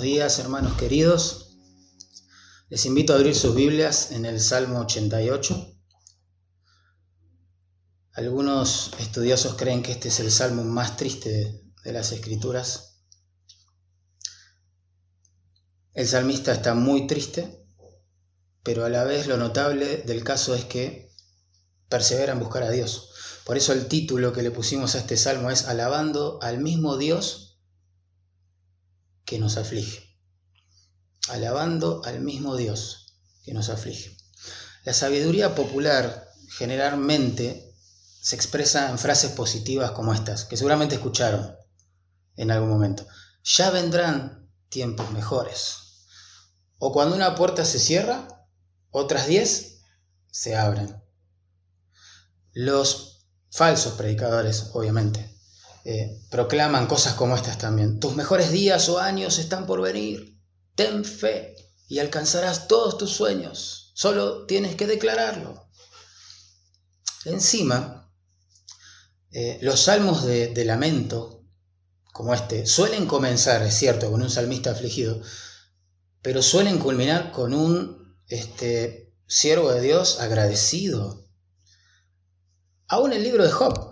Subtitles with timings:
[0.00, 1.58] Buenos días, hermanos queridos.
[2.70, 5.76] Les invito a abrir sus Biblias en el Salmo 88.
[8.14, 13.02] Algunos estudiosos creen que este es el salmo más triste de las Escrituras.
[15.92, 17.62] El salmista está muy triste,
[18.62, 21.12] pero a la vez lo notable del caso es que
[21.90, 23.10] persevera en buscar a Dios.
[23.44, 27.49] Por eso el título que le pusimos a este salmo es Alabando al mismo Dios
[29.30, 30.18] que nos aflige,
[31.28, 34.16] alabando al mismo Dios que nos aflige.
[34.82, 37.72] La sabiduría popular generalmente
[38.20, 41.54] se expresa en frases positivas como estas, que seguramente escucharon
[42.34, 43.06] en algún momento.
[43.44, 45.76] Ya vendrán tiempos mejores.
[46.78, 48.48] O cuando una puerta se cierra,
[48.90, 49.84] otras diez
[50.32, 51.00] se abren.
[52.50, 55.38] Los falsos predicadores, obviamente,
[55.84, 58.00] eh, proclaman cosas como estas también.
[58.00, 60.38] Tus mejores días o años están por venir.
[60.74, 61.54] Ten fe
[61.88, 63.92] y alcanzarás todos tus sueños.
[63.94, 65.68] Solo tienes que declararlo.
[67.24, 68.10] Encima,
[69.30, 71.44] eh, los salmos de, lamento,
[72.12, 75.20] como este, suelen comenzar, es cierto, con un salmista afligido,
[76.22, 81.26] pero suelen culminar con un este, siervo de Dios agradecido.
[82.88, 83.89] Aún el libro de Job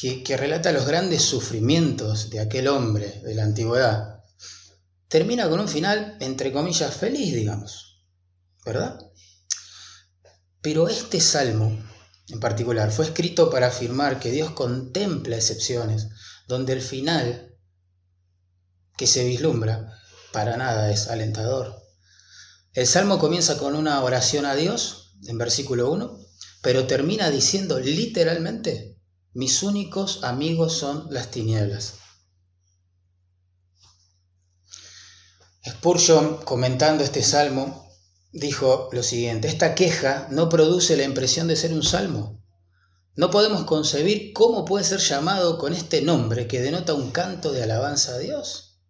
[0.00, 4.24] que, relata los grandes sufrimientos de aquel hombre de la antigüedad,
[5.08, 8.02] termina con un final, entre comillas, feliz, digamos,
[8.64, 8.98] ¿verdad?
[10.62, 11.78] Pero este salmo,
[12.28, 16.08] en particular, fue escrito para afirmar que Dios contempla excepciones,
[16.48, 17.54] donde el final
[18.96, 19.98] que se vislumbra
[20.32, 21.78] para nada es alentador.
[22.72, 26.18] El salmo comienza con una oración a Dios, en versículo 1,
[26.62, 28.89] pero termina diciendo literalmente,
[29.32, 31.94] mis únicos amigos son las tinieblas.
[35.68, 37.88] Spurgeon, comentando este salmo,
[38.32, 42.42] dijo lo siguiente, esta queja no produce la impresión de ser un salmo.
[43.14, 47.62] No podemos concebir cómo puede ser llamado con este nombre que denota un canto de
[47.62, 48.80] alabanza a Dios.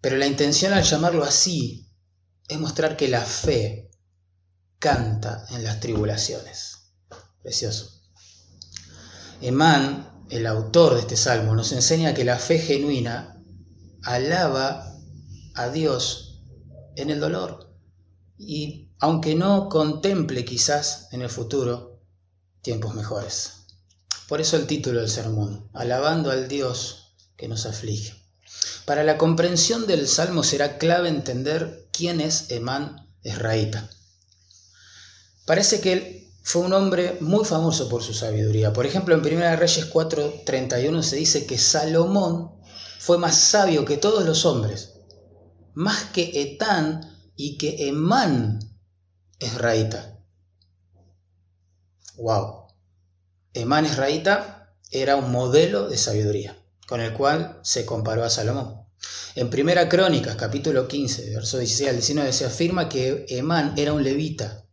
[0.00, 1.92] Pero la intención al llamarlo así
[2.48, 3.90] es mostrar que la fe
[4.78, 6.92] canta en las tribulaciones.
[7.42, 7.97] Precioso.
[9.40, 13.40] Emán, el autor de este salmo, nos enseña que la fe genuina
[14.02, 14.94] alaba
[15.54, 16.42] a Dios
[16.96, 17.72] en el dolor
[18.36, 22.00] y aunque no contemple quizás en el futuro
[22.62, 23.66] tiempos mejores.
[24.28, 28.14] Por eso el título del sermón, alabando al Dios que nos aflige.
[28.84, 33.88] Para la comprensión del salmo será clave entender quién es Emán Esraíta.
[35.46, 38.72] Parece que él fue un hombre muy famoso por su sabiduría.
[38.72, 42.58] Por ejemplo, en 1 Reyes 4:31 se dice que Salomón
[42.98, 44.94] fue más sabio que todos los hombres,
[45.74, 47.02] más que Etán
[47.36, 48.60] y que Emán
[49.38, 50.20] Esraíta.
[52.16, 52.68] ¡Wow!
[53.52, 56.56] Emán Esraíta era un modelo de sabiduría,
[56.86, 58.86] con el cual se comparó a Salomón.
[59.34, 64.02] En Primera Crónicas, capítulo 15, verso 16 al 19, se afirma que Emán era un
[64.02, 64.64] levita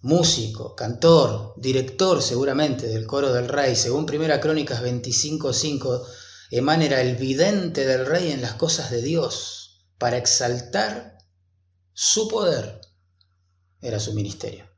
[0.00, 3.74] músico, cantor, director seguramente del coro del rey.
[3.74, 6.06] Según Primera Crónicas 25.5,
[6.50, 11.18] Emán era el vidente del rey en las cosas de Dios para exaltar
[11.92, 12.80] su poder.
[13.80, 14.68] Era su ministerio.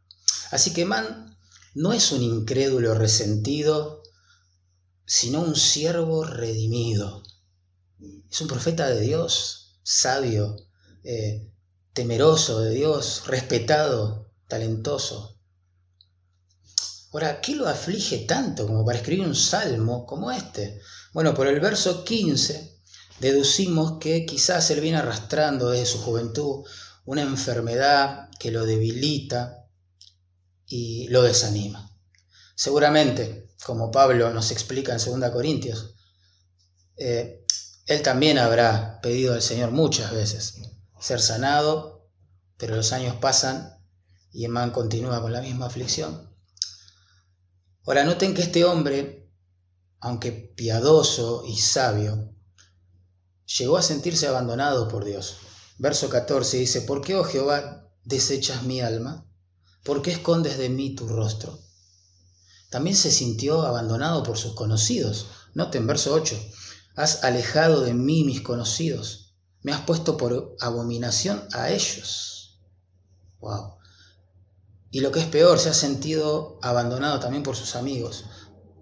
[0.50, 1.36] Así que Emán
[1.74, 4.02] no es un incrédulo resentido,
[5.04, 7.22] sino un siervo redimido.
[8.30, 10.56] Es un profeta de Dios, sabio,
[11.04, 11.52] eh,
[11.92, 15.38] temeroso de Dios, respetado talentoso.
[17.12, 20.80] Ahora, ¿qué lo aflige tanto como para escribir un salmo como este?
[21.14, 22.78] Bueno, por el verso 15
[23.18, 26.64] deducimos que quizás él viene arrastrando desde su juventud
[27.06, 29.66] una enfermedad que lo debilita
[30.66, 31.90] y lo desanima.
[32.54, 35.94] Seguramente, como Pablo nos explica en 2 Corintios,
[36.96, 37.44] eh,
[37.86, 40.54] él también habrá pedido al Señor muchas veces
[41.00, 42.08] ser sanado,
[42.56, 43.79] pero los años pasan
[44.32, 46.28] y Emán continúa con la misma aflicción.
[47.86, 49.30] Ahora noten que este hombre,
[50.00, 52.34] aunque piadoso y sabio,
[53.58, 55.36] llegó a sentirse abandonado por Dios.
[55.78, 59.26] Verso 14 dice, ¿por qué, oh Jehová, desechas mi alma?
[59.82, 61.58] ¿Por qué escondes de mí tu rostro?
[62.70, 65.26] También se sintió abandonado por sus conocidos.
[65.54, 66.38] Noten verso 8,
[66.94, 72.60] has alejado de mí mis conocidos, me has puesto por abominación a ellos.
[73.40, 73.79] Wow.
[74.90, 78.24] Y lo que es peor, se ha sentido abandonado también por sus amigos.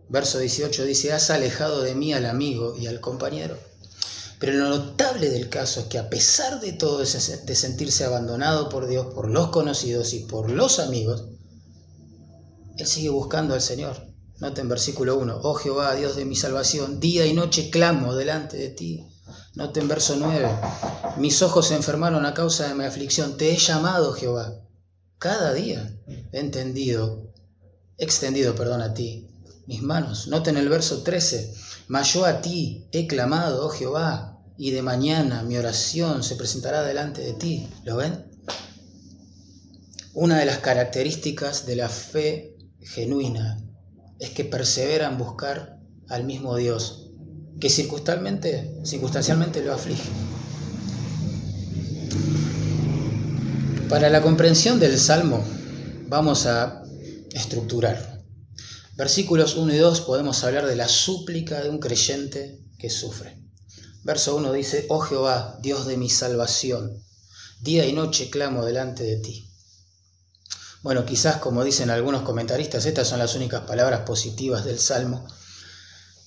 [0.08, 3.58] Verso 18 dice, has alejado de mí al amigo y al compañero.
[4.38, 8.86] Pero lo notable del caso es que a pesar de todo de sentirse abandonado por
[8.86, 11.24] Dios, por los conocidos y por los amigos,
[12.78, 14.08] él sigue buscando al Señor.
[14.38, 18.56] Nota en versículo 1, oh Jehová, Dios de mi salvación, día y noche clamo delante
[18.56, 19.04] de ti.
[19.56, 20.48] Nota en verso 9,
[21.16, 24.67] mis ojos se enfermaron a causa de mi aflicción, te he llamado Jehová.
[25.18, 25.92] Cada día
[26.30, 27.32] he entendido,
[27.96, 29.28] extendido, perdón, a ti
[29.66, 30.28] mis manos.
[30.28, 31.54] Nota en el verso 13,
[31.88, 36.82] mas yo a ti he clamado, oh Jehová, y de mañana mi oración se presentará
[36.82, 37.68] delante de ti.
[37.84, 38.30] ¿Lo ven?
[40.14, 43.60] Una de las características de la fe genuina
[44.20, 47.10] es que persevera en buscar al mismo Dios,
[47.60, 50.08] que circunstancialmente, circunstancialmente lo aflige.
[53.88, 55.42] Para la comprensión del Salmo
[56.08, 56.82] vamos a
[57.32, 58.22] estructurar.
[58.96, 63.42] Versículos 1 y 2 podemos hablar de la súplica de un creyente que sufre.
[64.04, 67.02] Verso 1 dice, Oh Jehová, Dios de mi salvación,
[67.60, 69.50] día y noche clamo delante de ti.
[70.82, 75.26] Bueno, quizás como dicen algunos comentaristas, estas son las únicas palabras positivas del Salmo,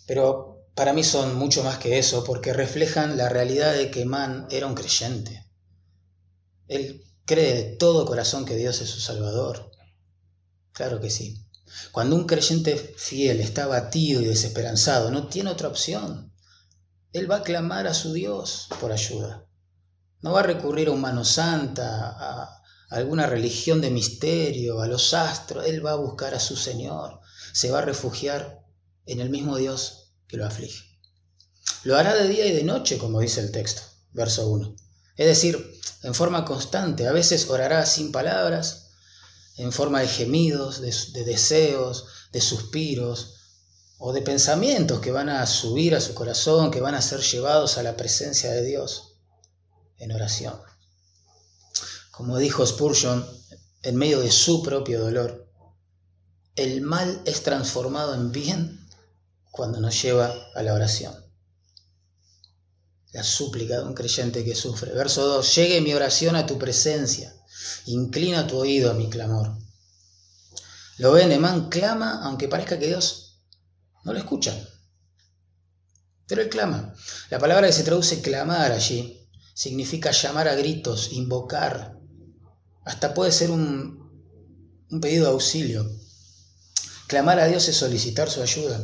[0.08, 4.48] pero para mí son mucho más que eso, porque reflejan la realidad de que Man
[4.50, 5.46] era un creyente.
[6.68, 9.72] Él cree de todo corazón que Dios es su Salvador.
[10.74, 11.48] Claro que sí.
[11.94, 16.34] Cuando un creyente fiel está abatido y desesperanzado, no tiene otra opción.
[17.14, 19.46] Él va a clamar a su Dios por ayuda.
[20.20, 25.14] No va a recurrir a un mano santa, a, alguna religión de misterio, a los
[25.14, 27.22] astros, él va a buscar a su Señor,
[27.54, 28.66] se va a refugiar
[29.06, 30.84] en el mismo Dios que lo aflige.
[31.84, 34.76] Lo hará de día y de noche, como dice el texto, verso 1.
[35.22, 38.88] Es decir, en forma constante, a veces orará sin palabras,
[39.56, 43.36] en forma de gemidos, de, de deseos, de suspiros
[44.00, 47.78] o de pensamientos que van a subir a su corazón, que van a ser llevados
[47.78, 49.20] a la presencia de Dios
[50.00, 50.60] en oración.
[52.10, 53.24] Como dijo Spurgeon,
[53.84, 55.48] en medio de su propio dolor,
[56.56, 58.90] el mal es transformado en bien
[59.52, 61.31] cuando nos lleva a la oración.
[63.12, 64.94] La súplica de un creyente que sufre.
[64.94, 67.34] Verso 2, llegue mi oración a tu presencia,
[67.86, 69.58] inclina tu oído a mi clamor.
[70.98, 73.40] Lo ven, Emán clama, aunque parezca que Dios
[74.04, 74.56] no lo escucha.
[76.28, 76.94] Pero él clama.
[77.30, 82.00] La palabra que se traduce clamar allí significa llamar a gritos, invocar,
[82.84, 84.00] hasta puede ser un,
[85.02, 85.90] pedido de auxilio.
[87.08, 88.82] Clamar a Dios es solicitar su ayuda.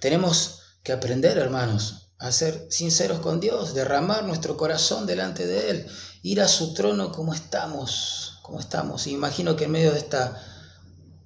[0.00, 5.86] Tenemos que aprender, hermanos, a ser sinceros con Dios, derramar nuestro corazón delante de Él,
[6.22, 9.08] ir a su trono como estamos, como estamos.
[9.08, 10.40] imagino que en medio de esta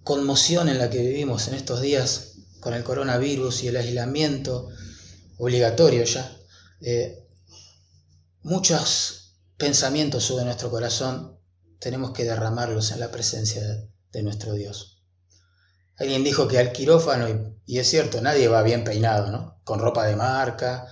[0.04, 4.70] conmoción en la que vivimos en estos días, con el coronavirus y el aislamiento
[5.37, 6.34] obligatorio ya,
[6.81, 7.28] eh,
[8.43, 11.38] muchas pensamientos sobre nuestro corazón,
[11.78, 13.62] tenemos que derramarlos en la presencia
[14.12, 14.95] de, nuestro Dios.
[15.98, 17.26] Alguien dijo que al quirófano,
[17.64, 19.60] y, es cierto, nadie va bien peinado, ¿no?
[19.64, 20.87] Con ropa de marca,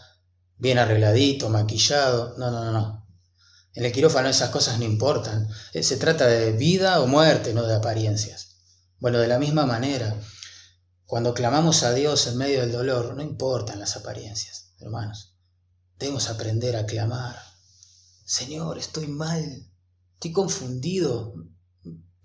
[0.56, 2.36] bien arregladito, maquillado.
[2.38, 3.06] No, no, no, no.
[3.74, 5.48] En el quirófano esas cosas no importan.
[5.72, 8.56] Eh, se trata de vida o muerte, no de apariencias.
[8.98, 10.16] Bueno, de la misma manera,
[11.06, 15.36] cuando clamamos a Dios en medio del dolor, no importan las apariencias, hermanos.
[15.98, 17.36] Debemos aprender a clamar
[18.24, 19.70] Señor, estoy mal,
[20.14, 21.34] estoy confundido,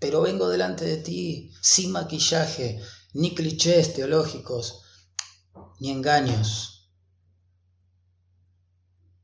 [0.00, 2.80] pero vengo delante de ti sin maquillaje,
[3.12, 4.82] ni clichés teológicos,
[5.78, 6.90] ni engaños.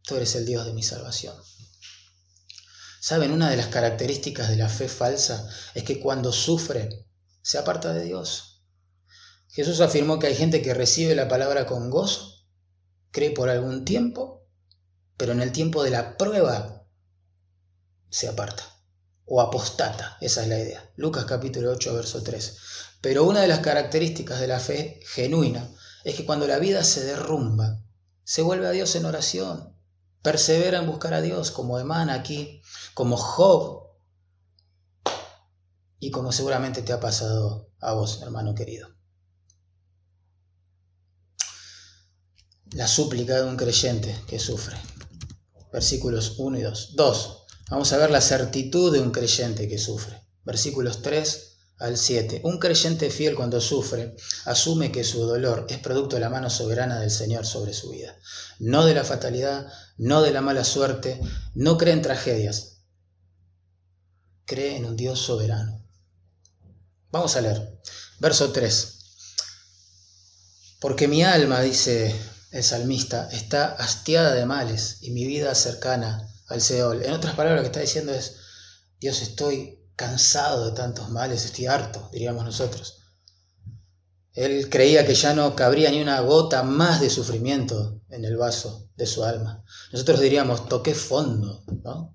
[0.03, 1.35] Tú eres el Dios de mi salvación.
[3.01, 7.09] Saben, una de las características de la fe falsa es que cuando sufre,
[7.43, 8.63] se aparta de Dios.
[9.49, 12.47] Jesús afirmó que hay gente que recibe la palabra con gozo,
[13.11, 14.37] cree por algún tiempo
[15.17, 16.87] pero en el tiempo de la prueba
[18.11, 18.65] se aparta
[19.27, 20.91] o apostata, esa es la idea.
[20.97, 22.57] Lucas capítulo 8, verso 3.
[23.01, 25.69] Pero una de las características de la fe genuina
[26.05, 27.83] es que cuando la vida se derrumba,
[28.25, 29.77] se vuelve a Dios en oración,
[30.23, 32.63] persevera en buscar a Dios, como Emán aquí,
[32.95, 33.87] como Job,
[35.99, 38.89] y como seguramente te ha pasado a vos, hermano querido.
[42.73, 44.77] La súplica de un creyente que sufre
[45.73, 46.97] versículos 1 y 2.
[46.97, 47.46] 2.
[47.69, 50.23] Vamos a ver la certitud de un creyente que sufre.
[50.45, 52.43] Versículos 3 al 7.
[52.45, 57.01] Un creyente fiel cuando sufre asume que su dolor es producto de la mano soberana
[57.01, 58.17] del Señor sobre su vida.
[58.61, 61.21] No de la fatalidad, no de la mala suerte,
[61.55, 62.83] no cree en tragedias.
[64.45, 65.85] Cree en un Dios soberano.
[67.11, 67.81] Vamos a leer.
[68.21, 68.93] Verso 3.
[70.79, 72.15] Porque mi alma, dice
[72.53, 77.03] el salmista, está hastiada de males y mi vida cercana al Seol.
[77.03, 78.37] En otras palabras, lo que está diciendo es,
[79.01, 83.03] Dios, estoy cansado de tantos males, estoy harto, diríamos nosotros.
[84.33, 88.91] Él creía que ya no cabría ni una gota más de sufrimiento en el vaso
[88.95, 89.65] de su alma.
[89.93, 92.15] Nosotros diríamos, toqué fondo, ¿no?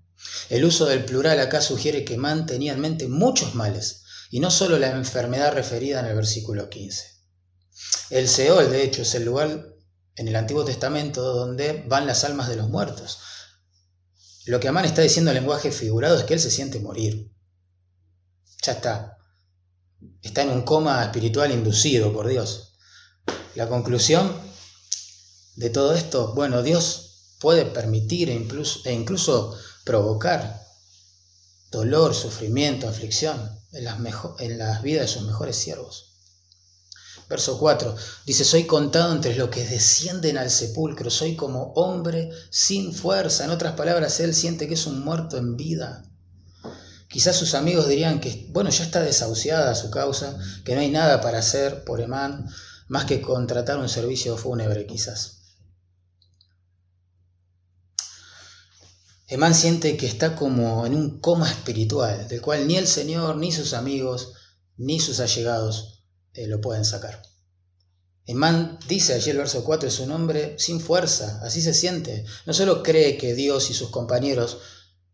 [0.50, 4.52] El uso del plural acá sugiere que Man tenía en mente muchos males, y no
[4.52, 7.08] solo la enfermedad referida en el versículo 15.
[8.12, 9.74] El Seol, de hecho, es el lugar
[10.16, 13.20] en el Antiguo Testamento donde van las almas de los muertos.
[14.46, 17.32] Lo que Amán está diciendo en lenguaje figurado es que él se siente morir.
[18.64, 19.18] Ya está.
[20.22, 22.74] Está en un coma espiritual inducido por Dios.
[23.56, 24.36] La conclusión
[25.56, 30.62] de todo esto, bueno, Dios puede permitir e incluso, e provocar
[31.70, 33.98] dolor, sufrimiento, aflicción en las,
[34.40, 36.11] en las vidas de sus mejores siervos.
[37.32, 37.96] Verso 4
[38.26, 43.46] dice, soy contado entre los que descienden al sepulcro, soy como hombre sin fuerza.
[43.46, 46.04] En otras palabras, él siente que es un muerto en vida.
[47.08, 51.22] Quizás sus amigos dirían que, bueno, ya está desahuciada su causa, que no hay nada
[51.22, 52.50] para hacer por Emán
[52.90, 55.38] más que contratar un servicio fúnebre quizás.
[59.28, 63.54] Emán siente que está como en un coma espiritual, del cual ni el Señor, ni
[63.54, 64.34] sus amigos,
[64.76, 65.91] ni sus allegados
[66.34, 67.22] eh, lo pueden sacar.
[68.26, 72.26] Emán dice allí el verso 4, es un hombre sin fuerza, así se siente.
[72.46, 74.60] No solo cree que Dios y sus compañeros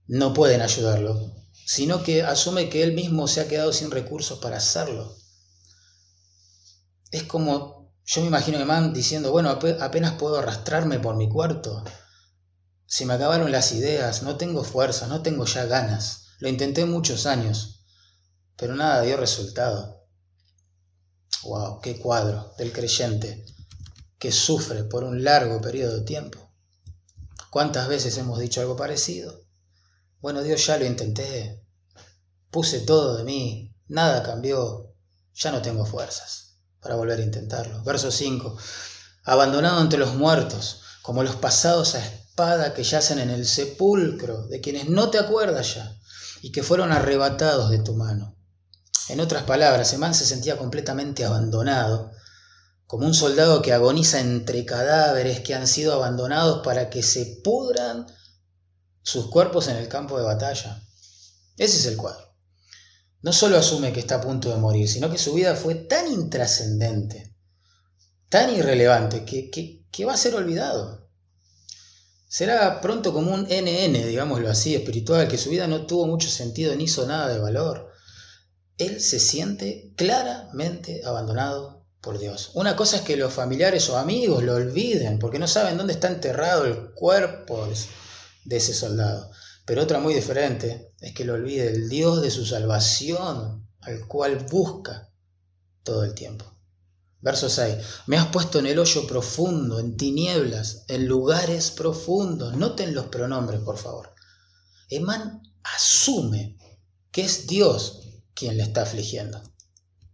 [0.07, 1.33] no pueden ayudarlo,
[1.65, 5.15] sino que asume que él mismo se ha quedado sin recursos para hacerlo.
[7.11, 11.83] Es como, yo me imagino a Emán diciendo, bueno, apenas puedo arrastrarme por mi cuarto,
[12.85, 16.27] se me acabaron las ideas, no tengo fuerza, no tengo ya ganas.
[16.39, 17.83] Lo intenté muchos años,
[18.55, 19.96] pero nada dio resultado.
[21.43, 21.81] ¡Wow!
[21.81, 23.45] ¡Qué cuadro del creyente
[24.19, 26.51] que sufre por un largo periodo de tiempo!
[27.49, 29.45] ¿Cuántas veces hemos dicho algo parecido?
[30.19, 31.63] Bueno, Dios ya lo intenté,
[32.51, 34.93] puse todo de mí, nada cambió,
[35.33, 37.83] ya no tengo fuerzas para volver a intentarlo.
[37.83, 38.57] Verso 5.
[39.23, 44.89] Abandonado entre los muertos, como los pasados a que yacen en el sepulcro, de quienes
[44.89, 45.99] no te acuerdas ya,
[46.41, 48.36] y que fueron arrebatados de tu mano.
[49.09, 52.11] En otras palabras, Emán se sentía completamente abandonado,
[52.85, 58.07] como un soldado que agoniza entre cadáveres que han sido abandonados para que se pudran
[59.01, 60.81] sus cuerpos en el campo de batalla.
[61.57, 62.33] Ese es el cuadro.
[63.21, 66.11] No solo asume que está a punto de morir, sino que su vida fue tan
[66.11, 67.35] intrascendente,
[68.29, 69.49] tan irrelevante, que,
[69.89, 71.09] que va a ser olvidado.
[72.27, 76.75] Será pronto como un NN, digámoslo así, espiritual, que su vida no tuvo mucho sentido
[76.75, 77.86] ni hizo nada de valor.
[78.77, 82.51] Él se siente claramente abandonado por Dios.
[82.53, 86.07] Una cosa es que los familiares o amigos lo olviden porque no saben dónde está
[86.07, 87.67] enterrado el cuerpo
[88.45, 89.31] de ese soldado.
[89.65, 94.45] Pero otra muy diferente es que lo olvide el Dios de su salvación al cual
[94.49, 95.11] busca
[95.83, 96.45] todo el tiempo.
[97.19, 97.77] Verso 6.
[98.05, 102.55] Me has puesto en el hoyo profundo, en tinieblas, en lugares profundos.
[102.55, 104.13] Noten los pronombres, por favor.
[104.89, 106.57] Emán asume
[107.11, 108.06] que es Dios
[108.37, 109.41] quien le está afligiendo.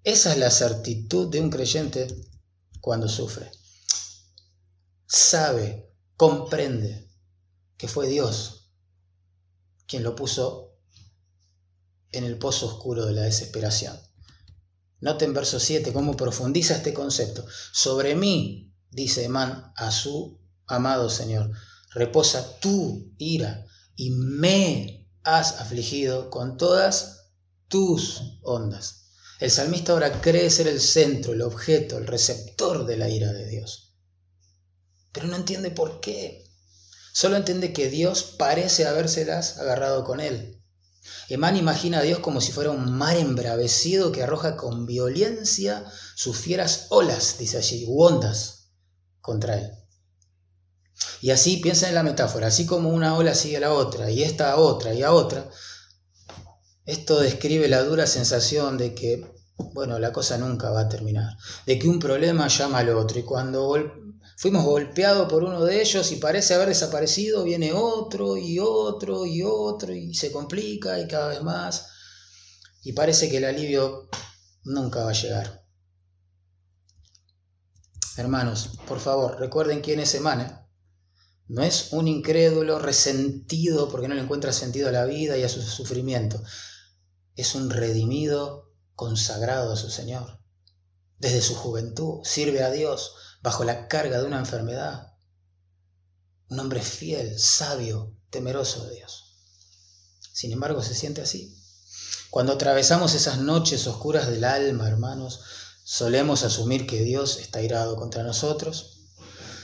[0.06, 2.08] Esa es la certitud de un creyente
[2.80, 3.52] cuando sufre.
[5.06, 7.12] Sabe, comprende
[7.76, 8.72] que fue Dios
[9.86, 10.78] quien lo puso
[12.14, 14.00] en el pozo oscuro de la desesperación.
[15.02, 17.46] Noten verso 7 cómo profundiza este concepto.
[17.74, 21.52] Sobre mí, dice Emán a su amado Señor,
[21.90, 23.66] reposa tu ira
[23.98, 27.23] y me has afligido con todas
[27.74, 29.08] tus ondas.
[29.40, 33.48] El salmista ahora cree ser el centro, el objeto, el receptor de la ira de
[33.48, 33.96] Dios.
[35.12, 36.48] Pero no entiende por qué.
[37.14, 40.62] Solo entiende que Dios parece habérselas agarrado con él.
[41.30, 46.38] Emán imagina a Dios como si fuera un mar embravecido que arroja con violencia sus
[46.38, 48.70] fieras olas, dice allí, u ondas
[49.20, 49.72] contra él.
[51.22, 54.22] Y así piensa en la metáfora, así como una ola sigue a la otra, y
[54.22, 55.50] esta a otra, y a otra,
[56.86, 59.26] esto describe la dura sensación de que,
[59.74, 63.24] bueno, la cosa nunca va a terminar, de que un problema llama al otro, y
[63.24, 63.68] cuando
[64.36, 69.44] Fuimos golpeados por uno de ellos y parece haber desaparecido, viene otro y otro y
[69.44, 71.88] otro y se complica y cada vez más.
[72.84, 74.10] Y parece que el alivio
[74.64, 75.66] nunca va a llegar.
[78.18, 80.68] Hermanos, por favor, recuerden quién es Emana.
[81.48, 85.50] No es un incrédulo resentido porque no le encuentra sentido a la vida y a
[85.50, 86.42] su sufrimiento.
[87.36, 90.40] Es un redimido consagrado a su Señor.
[91.18, 95.14] Desde su juventud sirve a Dios bajo la carga de una enfermedad.
[96.50, 99.38] Un hombre fiel, sabio, temeroso de Dios.
[100.34, 101.58] Sin embargo, se siente así.
[102.30, 105.42] Cuando atravesamos esas noches oscuras del alma, hermanos,
[105.84, 108.93] solemos asumir que Dios está irado contra nosotros.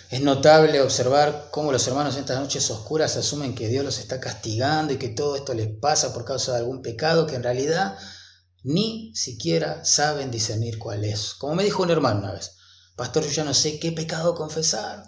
[0.09, 4.19] Es notable observar cómo los hermanos en estas noches oscuras asumen que Dios los está
[4.19, 7.95] castigando y que todo esto les pasa por causa de algún pecado que en realidad
[8.63, 11.35] ni siquiera saben discernir cuál es.
[11.35, 12.53] Como me dijo un hermano una vez,
[12.95, 15.03] pastor, yo ya no sé qué pecado confesar.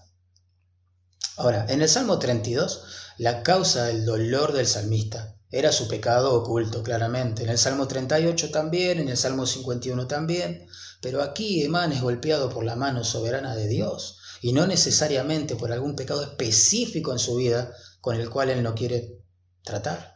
[1.36, 2.84] Ahora, en el Salmo 32,
[3.18, 7.42] la causa del dolor del salmista era su pecado oculto, claramente.
[7.42, 10.68] En el Salmo 38 también, en el Salmo 51 también.
[11.02, 15.72] Pero aquí Emán es golpeado por la mano soberana de Dios y no necesariamente por
[15.72, 19.24] algún pecado específico en su vida con el cual él no quiere
[19.64, 20.16] tratar.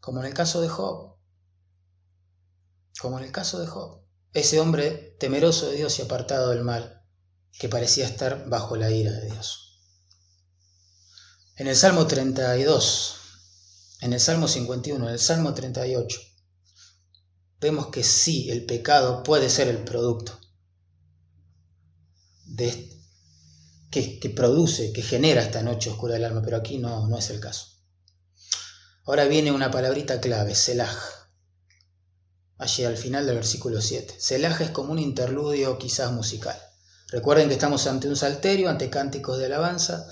[0.00, 1.16] Como en el caso de Job.
[2.98, 4.02] Como en el caso de Job.
[4.32, 7.04] Ese hombre temeroso de Dios y apartado del mal,
[7.58, 9.78] que parecía estar bajo la ira de Dios.
[11.56, 13.16] En el Salmo 32,
[14.00, 16.18] en el Salmo 51, en el Salmo 38,
[17.60, 20.40] vemos que sí, el pecado puede ser el producto
[22.46, 23.01] de,
[23.92, 27.38] que, produce, que genera esta noche oscura del alma, pero aquí no, no es el
[27.38, 27.66] caso.
[29.04, 30.96] Ahora viene una palabrita clave, selaj.
[32.56, 34.14] Allí al final del versículo 7.
[34.18, 36.56] Selaj es como un interludio quizás musical.
[37.08, 40.08] Recuerden que estamos ante un salterio, ante cánticos de alabanza.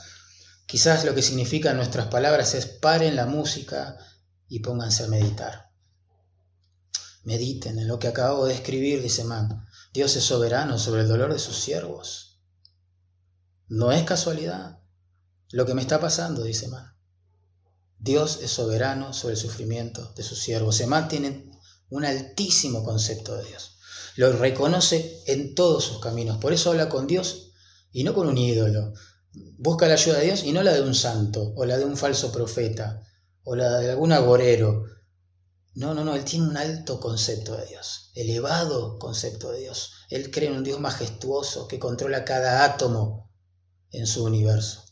[0.67, 3.97] Quizás lo que significan nuestras palabras es paren la música
[4.47, 5.71] y pónganse a meditar.
[7.25, 9.67] Mediten en lo que acabo de escribir, dice Man.
[9.95, 12.30] Dios es soberano sobre el dolor de sus siervos.
[13.71, 14.81] No es casualidad
[15.51, 16.93] lo que me está pasando, dice Man.
[18.01, 20.81] Dios es soberano sobre el sufrimiento de sus siervos.
[20.81, 21.49] Emán tiene
[21.89, 23.77] un altísimo concepto de Dios.
[24.17, 26.39] Lo reconoce en todos sus caminos.
[26.39, 27.53] Por eso habla con Dios
[27.93, 28.93] y no con un ídolo.
[29.57, 31.97] Busca la ayuda de Dios y no la de un santo o la de un
[31.97, 33.01] falso profeta
[33.45, 34.85] o la de algún agorero
[35.75, 39.93] no, no, no, él tiene un alto concepto de Dios, elevado concepto de Dios.
[40.09, 43.30] Él cree en un Dios majestuoso que controla cada átomo
[43.93, 44.85] en su universo,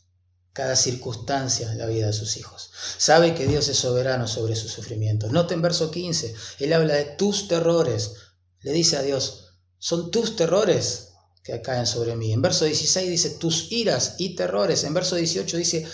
[0.53, 2.71] cada circunstancia en la vida de sus hijos.
[2.97, 5.31] Sabe que Dios es soberano sobre sus sufrimientos.
[5.31, 8.13] Noten verso 15, él habla de tus terrores.
[8.61, 11.09] Le dice a Dios, son tus terrores
[11.43, 12.33] que caen sobre mí.
[12.33, 14.83] En verso 16 dice, tus iras y terrores.
[14.83, 15.87] En verso 18 dice,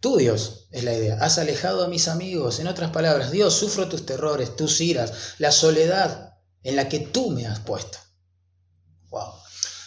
[0.00, 1.18] Tú, Dios, es la idea.
[1.20, 2.60] Has alejado a mis amigos.
[2.60, 7.30] En otras palabras, Dios, sufro tus terrores, tus iras, la soledad en la que tú
[7.30, 7.98] me has puesto.
[9.08, 9.32] Wow.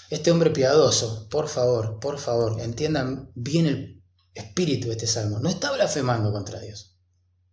[0.09, 5.39] Este hombre piadoso, por favor, por favor, entiendan bien el espíritu de este salmo.
[5.39, 6.97] No está blasfemando contra Dios.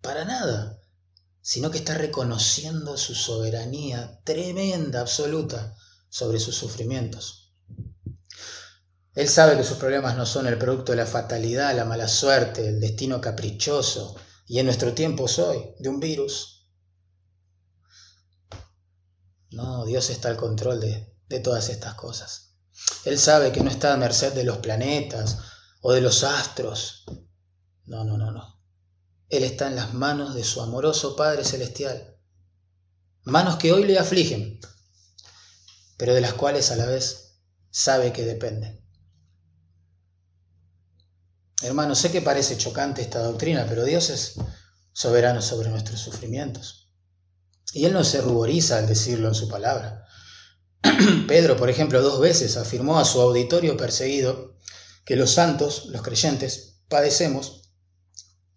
[0.01, 0.81] Para nada.
[1.43, 5.77] Sino que está reconociendo su soberanía tremenda, absoluta,
[6.09, 7.53] sobre sus sufrimientos.
[9.15, 12.69] Él sabe que sus problemas no son el producto de la fatalidad, la mala suerte,
[12.69, 14.17] el destino caprichoso,
[14.47, 16.67] y en nuestro tiempo soy, de un virus.
[19.51, 22.46] No, Dios está al control de, de todas estas cosas.
[23.05, 25.39] Él sabe que no está a merced de los planetas
[25.81, 27.05] o de los astros.
[27.85, 28.63] No, no, no, no.
[29.29, 32.17] Él está en las manos de su amoroso Padre Celestial.
[33.25, 34.61] Manos que hoy le afligen,
[35.97, 38.85] pero de las cuales a la vez sabe que dependen.
[41.63, 44.35] Hermano, sé que parece chocante esta doctrina, pero Dios es
[44.93, 46.93] soberano sobre nuestros sufrimientos.
[47.73, 50.06] Y Él no se ruboriza al decirlo en su palabra.
[51.29, 54.57] Pedro, por ejemplo, dos veces afirmó a su auditorio perseguido
[55.05, 57.71] que los santos, los creyentes, padecemos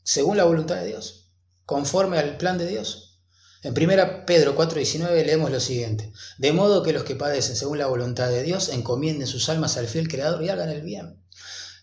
[0.03, 1.31] según la voluntad de Dios,
[1.65, 3.21] conforme al plan de Dios.
[3.61, 7.87] En 1 Pedro 4:19 leemos lo siguiente, de modo que los que padecen según la
[7.87, 11.21] voluntad de Dios encomienden sus almas al fiel Creador y hagan el bien.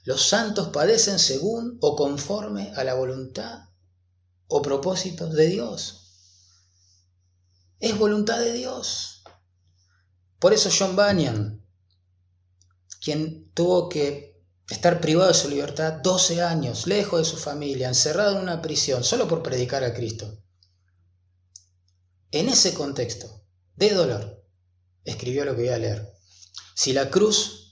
[0.04, 3.68] Los santos padecen según o conforme a la voluntad
[4.48, 6.06] o propósito de Dios.
[7.78, 9.22] Es voluntad de Dios.
[10.38, 11.64] Por eso John Bunyan,
[13.00, 18.36] quien tuvo que estar privado de su libertad 12 años, lejos de su familia, encerrado
[18.36, 20.38] en una prisión, solo por predicar a Cristo,
[22.30, 23.44] en ese contexto
[23.76, 24.44] de dolor,
[25.04, 26.12] escribió lo que voy a leer.
[26.74, 27.66] Si la cruz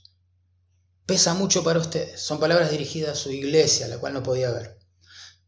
[1.07, 2.21] pesa mucho para ustedes.
[2.21, 4.79] Son palabras dirigidas a su iglesia, la cual no podía ver.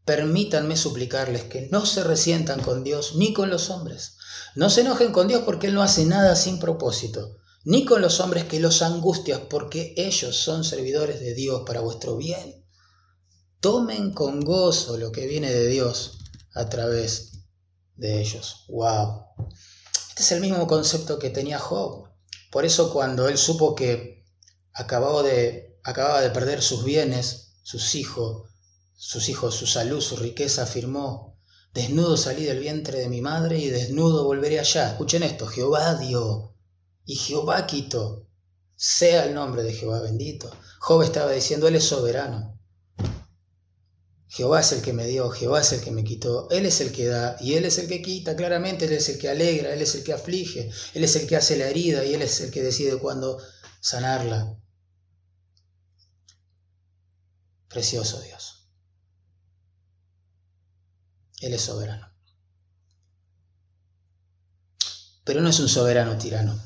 [0.05, 4.16] Permítanme suplicarles que no se resientan con Dios ni con los hombres.
[4.55, 8.19] No se enojen con Dios porque Él no hace nada sin propósito, ni con los
[8.19, 12.65] hombres que los angustias porque ellos son servidores de Dios para vuestro bien.
[13.59, 16.19] Tomen con gozo lo que viene de Dios
[16.53, 17.43] a través
[17.95, 18.65] de ellos.
[18.69, 19.25] ¡Wow!
[20.09, 22.07] Este es el mismo concepto que tenía Job.
[22.51, 24.25] Por eso cuando él supo que
[24.73, 28.49] acababa de, acababa de perder sus bienes, sus hijos,
[28.95, 31.36] sus hijos, su salud, su riqueza, afirmó,
[31.77, 34.89] desnudo salí del vientre de mi madre y desnudo volveré allá.
[34.89, 36.53] Escuchen esto, Jehová dio
[37.05, 38.27] y Jehová quitó.
[38.75, 40.51] Sea el nombre de Jehová bendito.
[40.79, 42.59] Job estaba diciendo, Él es soberano.
[44.27, 46.91] Jehová es el que me dio, Jehová es el que me quitó, Él es el
[46.91, 49.81] que da y Él es el que quita, claramente Él es el que alegra, Él
[49.81, 52.51] es el que aflige, Él es el que hace la herida y Él es el
[52.51, 53.41] que decide cuándo
[53.79, 54.59] sanarla.
[57.69, 58.56] Precioso Dios.
[61.39, 62.11] Él es soberano.
[65.23, 66.59] Pero no es un soberano tirano.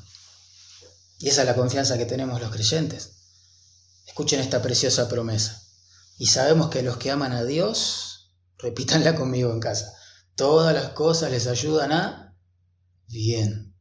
[1.19, 3.11] Y esa es la confianza que tenemos los creyentes.
[4.07, 5.61] Escuchen esta preciosa promesa.
[6.17, 9.93] Y sabemos que los que aman a Dios, repítanla conmigo en casa,
[10.35, 12.37] todas las cosas les ayudan a
[13.07, 13.75] bien.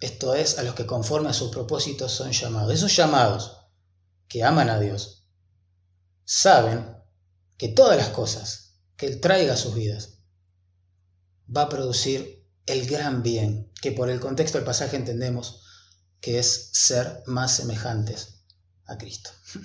[0.00, 2.74] Esto es, a los que conforme a sus propósitos son llamados.
[2.74, 3.56] Esos llamados
[4.28, 5.26] que aman a Dios
[6.24, 6.96] saben
[7.56, 10.17] que todas las cosas que Él traiga a sus vidas
[11.54, 15.62] va a producir el gran bien, que por el contexto del pasaje entendemos
[16.20, 18.42] que es ser más semejantes
[18.86, 19.30] a Cristo.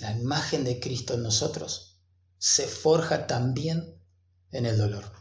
[0.00, 1.98] La imagen de Cristo en nosotros
[2.38, 4.00] se forja también
[4.52, 5.12] en el dolor.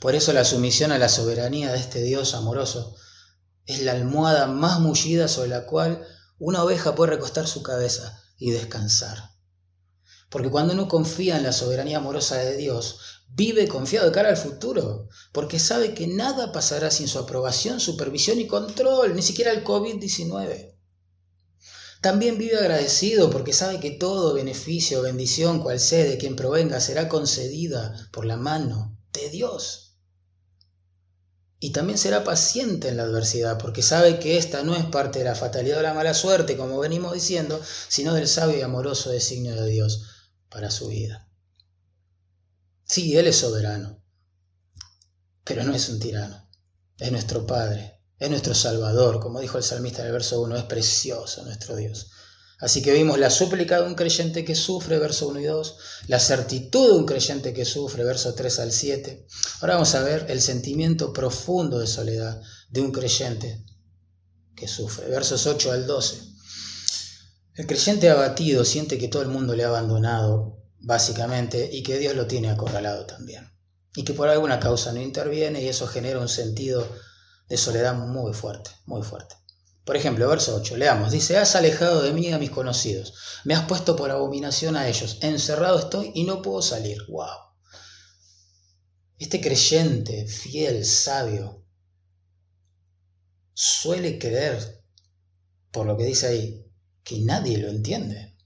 [0.00, 2.96] Por eso la sumisión a la soberanía de este Dios amoroso
[3.64, 6.04] es la almohada más mullida sobre la cual
[6.38, 9.35] una oveja puede recostar su cabeza y descansar.
[10.28, 14.36] Porque cuando uno confía en la soberanía amorosa de Dios, vive confiado de cara al
[14.36, 19.62] futuro, porque sabe que nada pasará sin su aprobación, supervisión y control, ni siquiera el
[19.62, 20.74] COVID-19.
[22.00, 26.80] También vive agradecido porque sabe que todo beneficio o bendición, cual sea de quien provenga,
[26.80, 29.96] será concedida por la mano de Dios.
[31.58, 35.24] Y también será paciente en la adversidad porque sabe que esta no es parte de
[35.24, 39.54] la fatalidad o la mala suerte, como venimos diciendo, sino del sabio y amoroso designio
[39.54, 40.15] de Dios
[40.56, 41.28] para su vida.
[42.82, 44.02] Sí, Él es soberano,
[45.44, 46.48] pero no es un tirano,
[46.98, 50.62] es nuestro Padre, es nuestro Salvador, como dijo el salmista en el verso 1, es
[50.62, 52.10] precioso nuestro Dios.
[52.58, 56.18] Así que vimos la súplica de un creyente que sufre, verso 1 y 2, la
[56.18, 59.26] certitud de un creyente que sufre, verso 3 al 7.
[59.60, 62.40] Ahora vamos a ver el sentimiento profundo de soledad
[62.70, 63.62] de un creyente
[64.54, 66.35] que sufre, versos 8 al 12.
[67.56, 72.14] El creyente abatido siente que todo el mundo le ha abandonado, básicamente, y que Dios
[72.14, 73.50] lo tiene acorralado también.
[73.94, 76.86] Y que por alguna causa no interviene y eso genera un sentido
[77.48, 79.36] de soledad muy fuerte, muy fuerte.
[79.86, 83.14] Por ejemplo, verso 8, leamos, dice, has alejado de mí a mis conocidos,
[83.44, 86.98] me has puesto por abominación a ellos, encerrado estoy y no puedo salir.
[87.08, 87.54] ¡Wow!
[89.18, 91.64] Este creyente, fiel, sabio,
[93.54, 94.84] suele creer,
[95.70, 96.65] por lo que dice ahí,
[97.06, 98.36] que nadie lo entiende.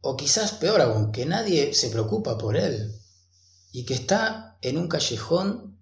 [0.00, 3.00] O quizás peor aún, que nadie se preocupa por él
[3.70, 5.78] y que está en un callejón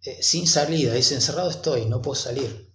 [0.00, 2.72] eh, sin salida, dice, encerrado estoy, no puedo salir.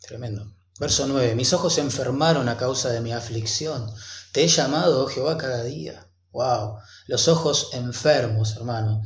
[0.00, 0.52] Tremendo.
[0.80, 3.88] Verso 9, mis ojos se enfermaron a causa de mi aflicción.
[4.32, 6.10] Te he llamado, oh Jehová, cada día.
[6.32, 9.02] Wow, los ojos enfermos, hermano,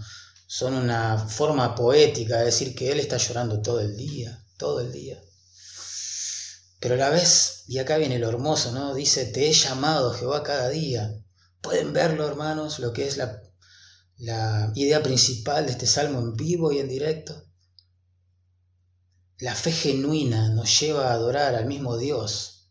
[0.46, 4.90] son una forma poética de decir que Él está llorando todo el día, todo el
[4.90, 5.20] día.
[6.80, 8.94] Pero a la vez, y acá viene lo hermoso, ¿no?
[8.94, 11.14] Dice, te he llamado, Jehová, cada día.
[11.60, 13.42] Pueden verlo, hermanos, lo que es la
[14.18, 17.44] la idea principal de este salmo en vivo y en directo.
[19.38, 22.70] La fe genuina nos lleva a adorar al mismo Dios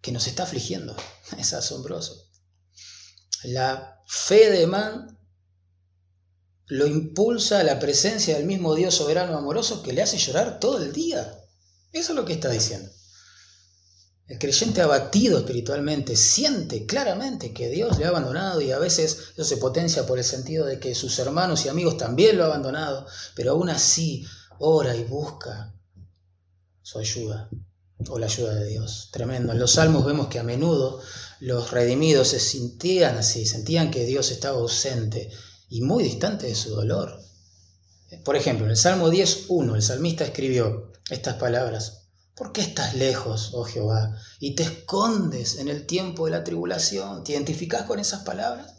[0.00, 0.96] que nos está afligiendo.
[1.38, 2.28] Es asombroso.
[3.44, 5.18] La fe de man
[6.66, 10.80] lo impulsa a la presencia del mismo Dios soberano amoroso que le hace llorar todo
[10.80, 11.41] el día.
[11.92, 12.90] Eso es lo que está diciendo.
[14.26, 19.44] El creyente abatido espiritualmente siente claramente que Dios le ha abandonado y a veces eso
[19.44, 23.06] se potencia por el sentido de que sus hermanos y amigos también lo han abandonado,
[23.34, 24.24] pero aún así
[24.58, 25.74] ora y busca
[26.80, 27.50] su ayuda
[28.08, 29.10] o la ayuda de Dios.
[29.12, 29.52] Tremendo.
[29.52, 31.02] En los salmos vemos que a menudo
[31.40, 35.30] los redimidos se sentían así, sentían que Dios estaba ausente
[35.68, 37.20] y muy distante de su dolor.
[38.24, 42.08] Por ejemplo, en el Salmo 10.1 el salmista escribió estas palabras.
[42.34, 47.22] ¿Por qué estás lejos, oh Jehová, y te escondes en el tiempo de la tribulación?
[47.22, 48.74] ¿Te identificas con esas palabras?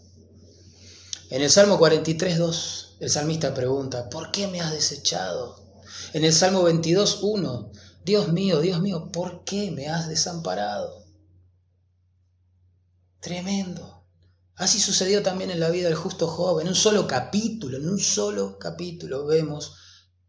[1.29, 5.63] En el Salmo 43, 2, el salmista pregunta, ¿por qué me has desechado?
[6.13, 7.71] En el Salmo 22, 1,
[8.03, 11.05] Dios mío, Dios mío, ¿por qué me has desamparado?
[13.19, 14.03] Tremendo.
[14.55, 16.59] Así sucedió también en la vida del justo Job.
[16.59, 19.75] En un solo capítulo, en un solo capítulo vemos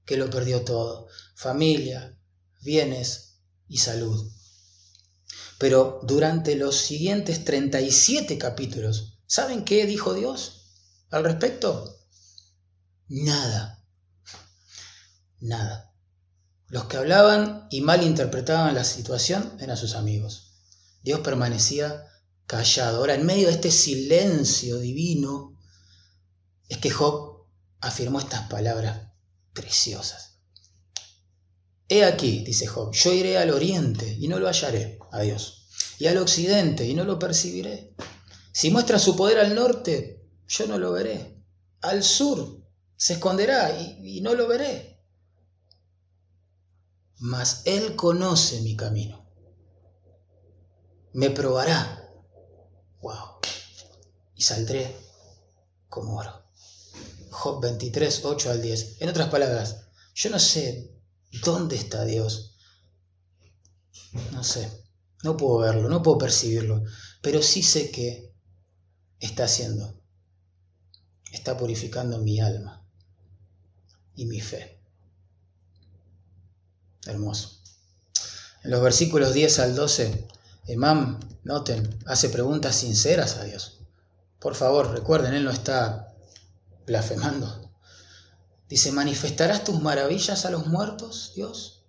[0.05, 1.09] que lo perdió todo.
[1.35, 2.19] Familia,
[2.63, 4.33] bienes y salud.
[5.59, 10.73] Pero durante los siguientes 37 capítulos, ¿saben qué dijo Dios
[11.11, 12.01] al respecto?
[13.09, 13.85] Nada.
[15.41, 15.95] Nada.
[16.69, 20.55] Los que hablaban y malinterpretaban la situación eran sus amigos.
[21.03, 22.09] Dios permanecía
[22.47, 22.99] callado.
[22.99, 25.59] Ahora, en medio de este silencio divino,
[26.69, 27.47] es que Job
[27.81, 29.13] afirmó estas palabras
[29.53, 30.34] preciosas.
[31.95, 35.69] He aquí, dice Job, yo iré al oriente y no lo hallaré, a Dios,
[36.01, 37.95] y al occidente y no lo percibiré.
[38.51, 41.41] Si muestra su poder al norte, yo no lo veré.
[41.83, 42.61] Al sur
[42.97, 45.01] se esconderá y, y no lo veré.
[47.19, 49.31] Mas Él conoce mi camino.
[51.13, 52.11] Me probará.
[53.03, 53.39] Wow.
[54.35, 54.97] Y saldré
[55.89, 56.43] como oro.
[57.31, 58.97] Job 23, 8 al 10.
[59.01, 60.91] En otras palabras, yo no sé
[61.43, 62.57] dónde está Dios.
[64.33, 64.71] No sé,
[65.23, 66.83] no puedo verlo, no puedo percibirlo,
[67.23, 68.33] pero sí sé que
[69.21, 70.01] está haciendo.
[71.33, 72.87] Está purificando mi alma
[74.15, 74.81] y mi fe.
[77.07, 77.61] Hermoso.
[78.63, 80.29] En los versículos 10 al 12,
[80.67, 83.81] Emam, noten, hace preguntas sinceras a Dios.
[84.39, 86.15] Por favor, recuerden, Él no está
[86.87, 87.64] blasfemando.
[88.75, 91.85] Dice, ¿manifestarás tus maravillas a los muertos, Dios?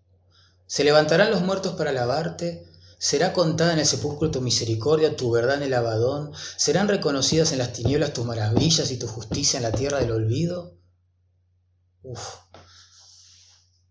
[0.68, 2.72] ¿Se levantarán los muertos para alabarte?
[3.00, 6.32] ¿Será contada en el sepulcro tu misericordia, tu verdad en el abadón?
[6.58, 10.78] ¿Serán reconocidas en las tinieblas tus maravillas y tu justicia en la tierra del olvido?
[12.04, 12.36] Uf.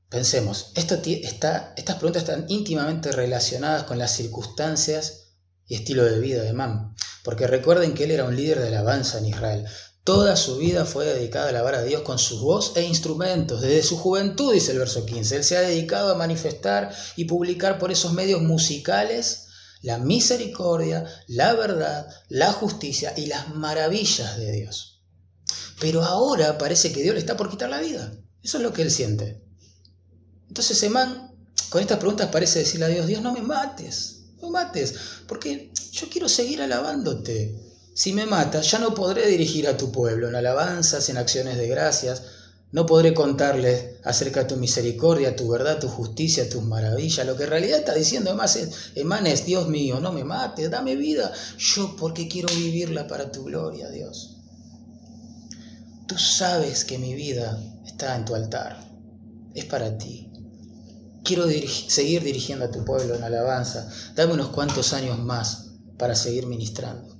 [0.08, 5.32] Pensemos, estas preguntas están íntimamente relacionadas con las circunstancias
[5.66, 9.18] y estilo de vida de Mam, porque recuerden que él era un líder de alabanza
[9.18, 9.66] en Israel,
[10.04, 13.62] Toda su vida fue dedicada a alabar a Dios con su voz e instrumentos.
[13.62, 17.78] Desde su juventud, dice el verso 15, él se ha dedicado a manifestar y publicar
[17.78, 19.46] por esos medios musicales
[19.80, 25.02] la misericordia, la verdad, la justicia y las maravillas de Dios.
[25.80, 28.12] Pero ahora parece que Dios le está por quitar la vida.
[28.42, 29.42] Eso es lo que él siente.
[30.48, 31.34] Entonces Emán
[31.70, 34.94] con estas preguntas parece decirle a Dios, Dios no me mates, no me mates,
[35.26, 37.73] porque yo quiero seguir alabándote.
[37.94, 41.68] Si me matas, ya no podré dirigir a tu pueblo en alabanzas, en acciones de
[41.68, 42.22] gracias,
[42.72, 47.24] no podré contarles acerca de tu misericordia, tu verdad, tu justicia, tus maravillas.
[47.24, 50.96] Lo que en realidad está diciendo además es, es, Dios mío, no me mates, dame
[50.96, 51.32] vida.
[51.56, 54.38] Yo porque quiero vivirla para tu gloria, Dios.
[56.08, 58.90] Tú sabes que mi vida está en tu altar,
[59.54, 60.32] es para ti.
[61.22, 63.88] Quiero seguir dirigiendo a tu pueblo en alabanza.
[64.16, 67.13] Dame unos cuantos años más para seguir ministrando.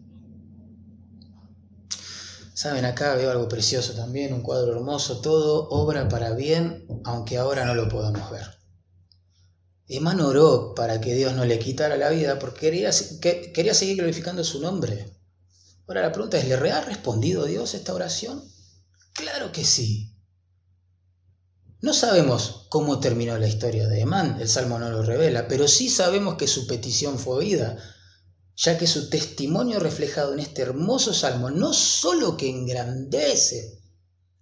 [2.55, 7.65] Saben, acá veo algo precioso también, un cuadro hermoso, todo obra para bien, aunque ahora
[7.65, 8.47] no lo podamos ver.
[9.89, 12.91] Emán oró para que Dios no le quitara la vida porque quería,
[13.21, 15.19] quería seguir glorificando su nombre.
[15.89, 18.43] Ahora la pregunta es, ¿le ha respondido Dios esta oración?
[19.13, 20.15] Claro que sí.
[21.81, 25.91] No sabemos cómo terminó la historia de Emán, el Salmo no lo revela, pero sí
[25.91, 27.77] sabemos que su petición fue oída,
[28.57, 33.81] ya que su testimonio reflejado en este hermoso salmo no solo que engrandece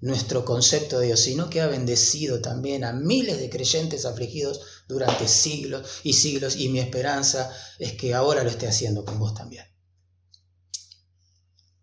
[0.03, 5.29] nuestro concepto de Dios, sino que ha bendecido también a miles de creyentes afligidos durante
[5.29, 9.65] siglos y siglos, y mi esperanza es que ahora lo esté haciendo con vos también.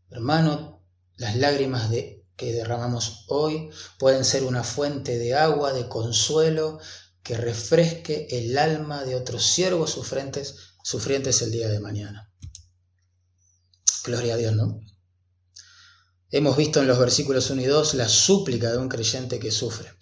[0.09, 6.79] Hermano, las lágrimas de, que derramamos hoy pueden ser una fuente de agua, de consuelo,
[7.23, 10.55] que refresque el alma de otros siervos sufrentes
[10.89, 12.31] sufrientes el día de mañana.
[14.03, 14.81] Gloria a Dios, ¿no?
[16.31, 19.93] Hemos visto en los versículos 1 y 2 la súplica de un creyente que sufre.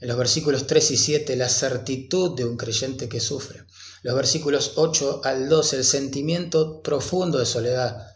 [0.00, 3.64] En los versículos 3 y 7 la certitud de un creyente que sufre.
[4.02, 8.12] Los versículos 8 al 12 el sentimiento profundo de soledad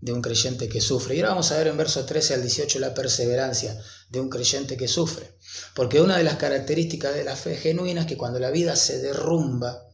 [0.00, 1.16] de un creyente que sufre.
[1.16, 3.76] Y ahora vamos a ver en verso 13 al 18 la perseverancia
[4.08, 5.36] de un creyente que sufre.
[5.74, 9.00] Porque una de las características de la fe genuina es que cuando la vida se
[9.00, 9.87] derrumba,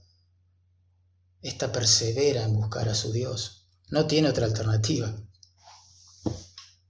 [1.45, 3.69] esta persevera en buscar a su Dios.
[3.91, 5.15] No tiene otra alternativa.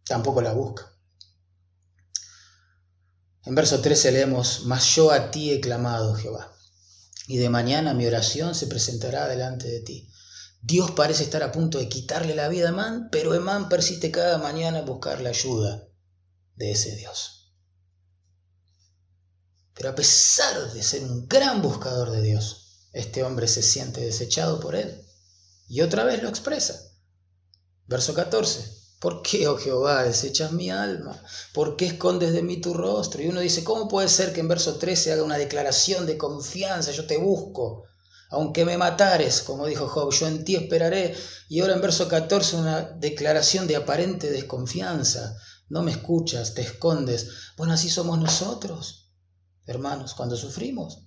[0.06, 0.96] Tampoco la busca.
[3.42, 6.56] En verso 13 leemos, Mas yo a ti he clamado, Jehová,
[7.26, 10.08] y de mañana mi oración se presentará delante de ti.
[10.62, 14.38] Dios parece estar a punto de quitarle la vida a Emán, pero Emán persiste cada
[14.38, 15.88] mañana en buscar la ayuda
[16.54, 17.52] de ese Dios.
[19.74, 22.63] Pero a pesar de ser un gran buscador de Dios,
[22.94, 25.04] este hombre se siente desechado por él.
[25.68, 26.80] Y otra vez lo expresa.
[27.86, 28.84] Verso 14.
[29.00, 31.20] ¿Por qué, oh Jehová, desechas mi alma?
[31.52, 33.20] ¿Por qué escondes de mí tu rostro?
[33.20, 36.92] Y uno dice, ¿cómo puede ser que en verso 13 haga una declaración de confianza?
[36.92, 37.84] Yo te busco.
[38.30, 41.14] Aunque me matares, como dijo Job, yo en ti esperaré.
[41.48, 45.36] Y ahora en verso 14 una declaración de aparente desconfianza.
[45.68, 47.28] No me escuchas, te escondes.
[47.56, 49.10] Bueno, así somos nosotros,
[49.66, 51.03] hermanos, cuando sufrimos.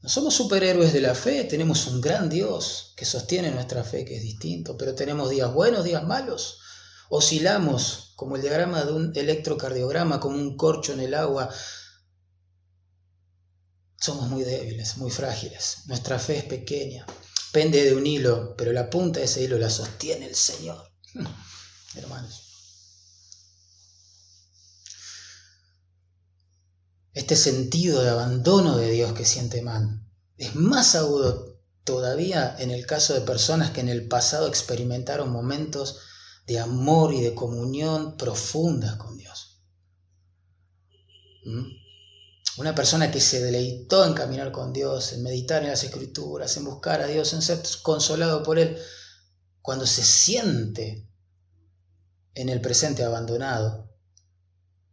[0.00, 4.16] No somos superhéroes de la fe, tenemos un gran Dios que sostiene nuestra fe, que
[4.16, 6.60] es distinto, pero tenemos días buenos, días malos.
[7.08, 11.50] Oscilamos como el diagrama de un electrocardiograma, como un corcho en el agua.
[13.96, 15.78] Somos muy débiles, muy frágiles.
[15.86, 17.04] Nuestra fe es pequeña,
[17.52, 20.92] pende de un hilo, pero la punta de ese hilo la sostiene el Señor.
[21.96, 22.47] Hermanos.
[27.12, 32.86] Este sentido de abandono de Dios que siente Man es más agudo todavía en el
[32.86, 36.00] caso de personas que en el pasado experimentaron momentos
[36.46, 39.60] de amor y de comunión profundas con Dios.
[41.44, 41.66] ¿Mm?
[42.58, 46.64] Una persona que se deleitó en caminar con Dios, en meditar en las escrituras, en
[46.64, 48.76] buscar a Dios, en ser consolado por Él,
[49.62, 51.08] cuando se siente
[52.34, 53.90] en el presente abandonado,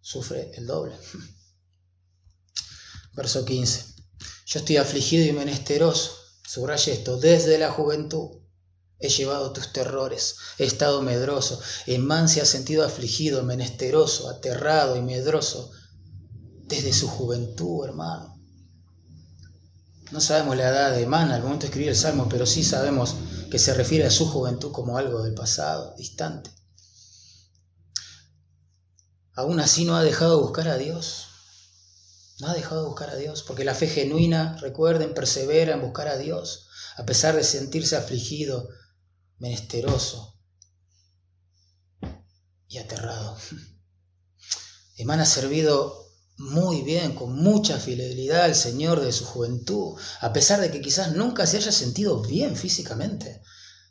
[0.01, 0.95] sufre el doble.
[3.15, 3.85] Verso 15.
[4.45, 6.11] Yo estoy afligido y menesteroso.
[6.45, 7.17] Subraye esto.
[7.17, 8.41] Desde la juventud
[8.99, 10.35] he llevado tus terrores.
[10.57, 11.59] He estado medroso.
[11.99, 15.71] man se ha sentido afligido, menesteroso, aterrado y medroso.
[16.67, 18.35] Desde su juventud, hermano.
[20.11, 23.15] No sabemos la edad de Emán al momento de escribir el Salmo, pero sí sabemos
[23.49, 26.51] que se refiere a su juventud como algo del pasado, distante.
[29.33, 31.24] Aún así no ha dejado de buscar a Dios.
[32.39, 36.07] No ha dejado de buscar a Dios, porque la fe genuina, recuerden, persevera en buscar
[36.07, 36.67] a Dios,
[36.97, 38.67] a pesar de sentirse afligido,
[39.37, 40.37] menesteroso
[42.67, 43.37] y aterrado.
[44.97, 46.05] Emán ha servido
[46.37, 51.15] muy bien, con mucha fidelidad al Señor de su juventud, a pesar de que quizás
[51.15, 53.41] nunca se haya sentido bien físicamente,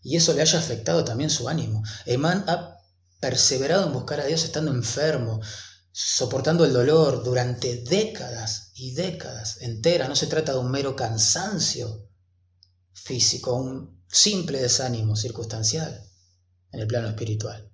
[0.03, 1.83] y eso le haya afectado también su ánimo.
[2.05, 2.77] Emán ha
[3.21, 5.41] perseverado en buscar a Dios estando enfermo,
[5.97, 10.09] soportando el dolor durante décadas y décadas enteras.
[10.09, 12.09] No se trata de un mero cansancio
[12.93, 16.05] físico, un simple desánimo circunstancial
[16.73, 17.71] en el plano espiritual.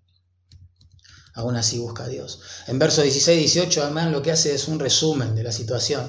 [1.33, 2.40] Aún así busca a Dios.
[2.66, 6.06] En verso 16 y 18, además, lo que hace es un resumen de la situación.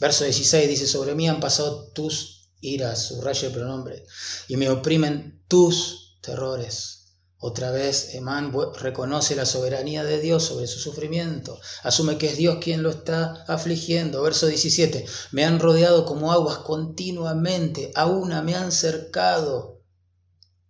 [0.00, 4.04] Verso 16 dice, sobre mí han pasado tus iras, subraya el pronombre,
[4.48, 7.03] y me oprimen tus terrores.
[7.38, 12.58] Otra vez, Emán reconoce la soberanía de Dios sobre su sufrimiento, asume que es Dios
[12.60, 14.22] quien lo está afligiendo.
[14.22, 19.82] Verso 17, me han rodeado como aguas continuamente, a una me han cercado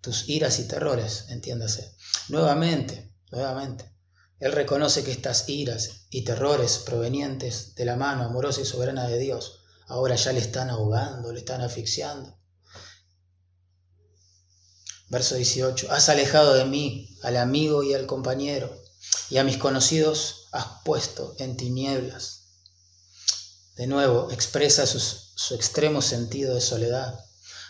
[0.00, 1.94] tus iras y terrores, entiéndase.
[2.28, 3.94] Nuevamente, nuevamente,
[4.40, 9.18] él reconoce que estas iras y terrores provenientes de la mano amorosa y soberana de
[9.18, 12.36] Dios ahora ya le están ahogando, le están asfixiando.
[15.08, 18.74] Verso 18, has alejado de mí al amigo y al compañero,
[19.30, 22.44] y a mis conocidos has puesto en tinieblas.
[23.76, 27.24] De nuevo, expresa su, extremo sentido de soledad.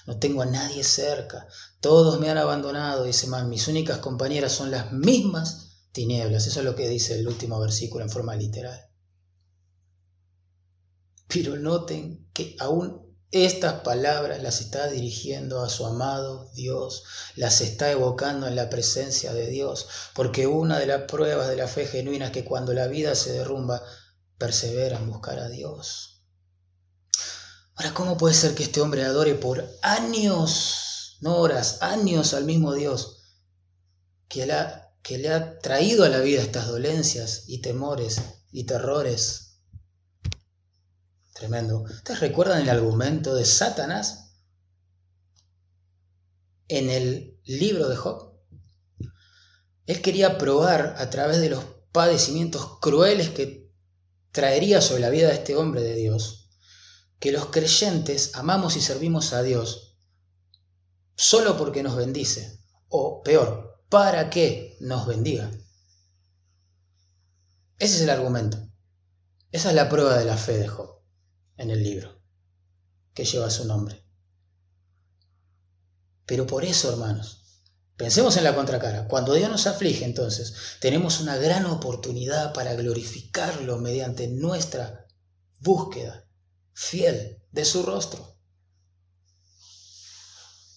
[0.07, 1.49] No tengo a nadie cerca,
[1.81, 6.47] todos me han abandonado, dice Man, mis únicas compañeras son las mismas tinieblas.
[6.47, 8.89] Eso es lo que dice el último versículo en forma literal.
[11.27, 13.04] Pero noten que aún
[13.35, 17.03] estas palabras las está dirigiendo a su amado Dios,
[17.35, 21.67] las está evocando en la presencia de Dios, porque una de las pruebas de la
[21.67, 23.83] fe genuina es que cuando la vida se derrumba,
[24.39, 26.23] persevera en buscar a Dios.
[27.75, 32.73] Ahora, ¿cómo puede ser que este hombre adore por años, no horas, años al mismo
[32.73, 33.19] Dios
[34.29, 34.49] que,
[35.03, 38.21] que le ha traído a la vida estas dolencias y temores
[38.53, 39.44] y terrores
[41.35, 41.83] Tremendo.
[41.83, 44.37] ¿Ustedes recuerdan el argumento de Satanás
[46.69, 48.39] en el libro de Job?
[49.87, 53.69] Él quería probar a través de los padecimientos crueles que
[54.31, 56.51] traería sobre la vida de este hombre de Dios,
[57.19, 59.99] que los creyentes amamos y servimos a Dios
[61.17, 65.51] solo porque nos bendice, o peor, para que nos bendiga.
[67.81, 68.57] Ese es el argumento.
[69.51, 70.94] Esa es la prueba de la fe de Job
[71.57, 72.21] en el libro
[73.15, 74.05] que lleva su nombre.
[76.27, 77.61] Pero por eso, hermanos,
[77.97, 79.07] pensemos en la contracara.
[79.09, 85.07] Cuando Dios nos aflige, entonces, tenemos una gran oportunidad para glorificarlo mediante nuestra
[85.61, 86.27] búsqueda
[86.73, 88.37] fiel de su rostro.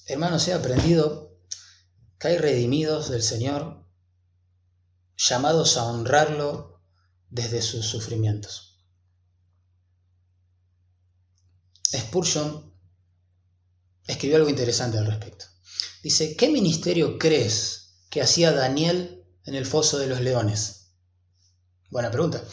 [0.06, 1.40] Hermanos, he aprendido
[2.20, 3.86] que hay redimidos del Señor
[5.18, 6.82] llamados a honrarlo
[7.30, 8.77] desde sus sufrimientos.
[11.96, 12.74] Spurgeon
[14.06, 15.46] escribió algo interesante al respecto.
[16.04, 20.92] Dice, ¿qué ministerio crees que hacía Daniel en el foso de los leones?
[21.90, 22.44] Buena pregunta.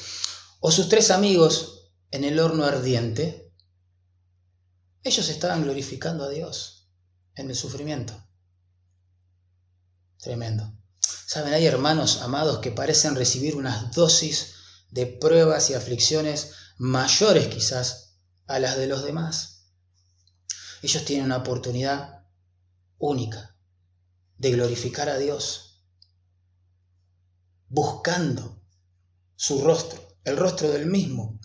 [0.61, 3.53] ¿O sus tres amigos en el horno ardiente?
[5.03, 6.89] Ellos estaban glorificando a Dios
[7.35, 8.15] en el sufrimiento.
[10.19, 10.73] Tremendo.
[11.27, 14.55] Saben, hay hermanos amados que parecen recibir unas dosis
[14.91, 18.04] de pruebas y aflicciones mayores quizás
[18.47, 19.73] a las de los demás.
[20.83, 22.27] Ellos tienen una oportunidad
[22.99, 23.57] única
[24.37, 25.83] de glorificar a Dios,
[27.69, 28.63] buscando
[29.37, 31.41] su rostro, el rostro del mismo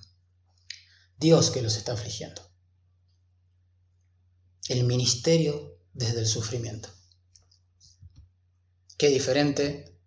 [1.18, 2.42] Dios que los está afligiendo.
[4.68, 6.90] El ministerio desde el sufrimiento.
[8.98, 9.98] Qué diferente,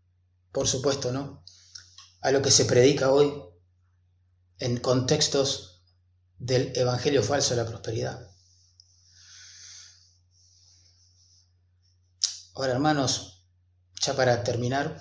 [0.53, 1.45] por supuesto, ¿no?
[2.21, 3.33] A lo que se predica hoy
[4.59, 5.72] en contextos
[6.43, 8.29] del Evangelio falso de la prosperidad.
[12.55, 13.45] Ahora, hermanos,
[14.01, 15.01] ya para terminar,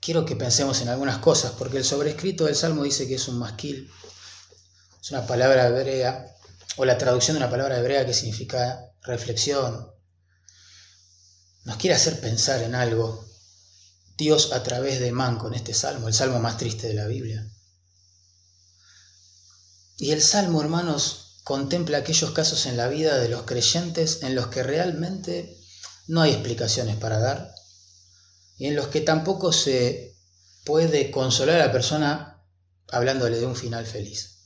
[0.00, 3.38] quiero que pensemos en algunas cosas, porque el sobrescrito del Salmo dice que es un
[3.38, 3.90] masquil,
[5.02, 6.36] es una palabra hebrea,
[6.76, 9.90] o la traducción de una palabra hebrea que significa reflexión,
[11.64, 13.26] nos quiere hacer pensar en algo.
[14.16, 17.44] Dios a través de Man con este salmo, el salmo más triste de la Biblia.
[20.00, 24.48] Y el salmo, hermanos, contempla aquellos casos en la vida de los creyentes en los
[24.48, 25.56] que realmente
[26.08, 27.54] no hay explicaciones para dar
[28.56, 30.18] y en los que tampoco se
[30.64, 32.42] puede consolar a la persona
[32.90, 34.38] hablándole de un final feliz.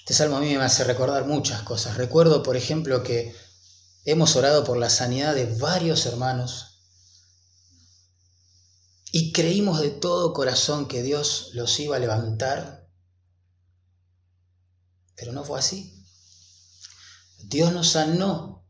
[0.00, 1.98] Este salmo a mí me hace recordar muchas cosas.
[1.98, 3.34] Recuerdo, por ejemplo, que
[4.04, 6.80] Hemos orado por la sanidad de varios hermanos
[9.12, 12.81] y creímos de todo corazón que Dios los iba a levantar,
[15.22, 16.04] pero no fue así.
[17.38, 18.66] Dios nos sanó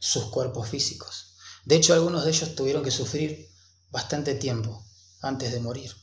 [0.00, 1.36] sus cuerpos físicos.
[1.64, 3.48] De hecho, algunos de ellos tuvieron que sufrir
[3.88, 4.84] bastante tiempo
[5.20, 5.94] antes de morir.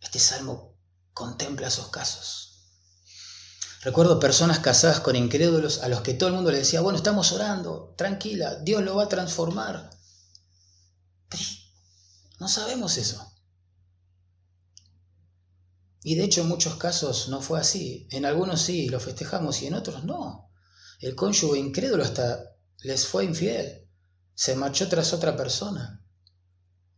[0.00, 0.74] Este salmo
[1.12, 2.62] contempla esos casos.
[3.82, 7.32] Recuerdo personas casadas con incrédulos a los que todo el mundo le decía, bueno, estamos
[7.32, 9.90] orando, tranquila, Dios lo va a transformar.
[12.38, 13.35] no sabemos eso.
[16.08, 18.06] Y de hecho en muchos casos no fue así.
[18.12, 20.52] En algunos sí, lo festejamos y en otros no.
[21.00, 22.54] El cónyuge incrédulo hasta
[22.84, 23.88] les fue infiel.
[24.32, 26.06] Se marchó tras otra persona.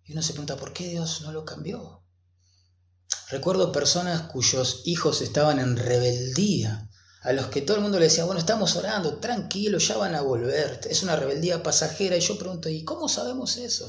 [0.05, 2.05] Y uno se pregunta, ¿por qué Dios no lo cambió?
[3.31, 6.91] Recuerdo personas cuyos hijos estaban en rebeldía,
[7.23, 10.21] a los que todo el mundo le decía, bueno, estamos orando, tranquilo, ya van a
[10.21, 12.19] volver, es una rebeldía pasajera.
[12.19, 13.89] Y yo pregunto, ¿y cómo sabemos eso?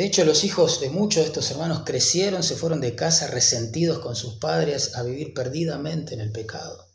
[0.00, 3.98] De hecho, los hijos de muchos de estos hermanos crecieron, se fueron de casa resentidos
[3.98, 6.88] con sus padres a vivir perdidamente en el pecado.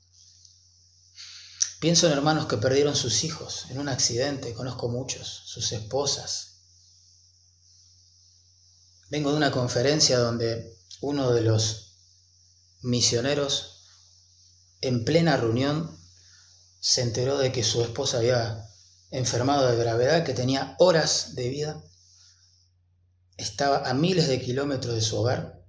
[1.79, 6.63] Pienso en hermanos que perdieron sus hijos en un accidente, conozco muchos, sus esposas,
[9.11, 11.99] Vengo de una conferencia donde uno de los
[12.81, 13.83] misioneros
[14.81, 15.95] en plena reunión
[16.79, 18.67] se enteró de que su esposa había
[19.11, 21.83] enfermado de gravedad, que tenía horas de vida,
[23.37, 25.63] estaba a miles de kilómetros de su hogar,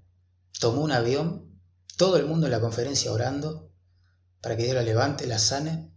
[0.60, 1.60] tomó un avión,
[1.96, 3.72] todo el mundo en la conferencia orando
[4.40, 5.92] para que Dios la levante, la sane,